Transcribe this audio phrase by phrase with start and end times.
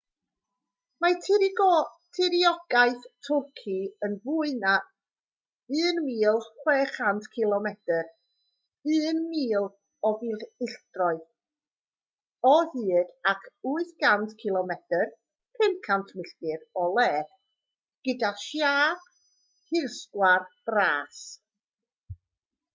[1.03, 3.73] mae tiriogaeth twrci
[4.07, 4.71] yn fwy na
[5.81, 7.99] 1,600 cilomedr
[8.95, 9.69] 1,000
[10.09, 11.21] o filltiroedd
[12.55, 15.05] o hyd ac 800 cilomedr
[15.63, 17.37] 500 milltir o led
[18.09, 19.07] gyda siâp
[19.73, 21.21] hirsgwar bras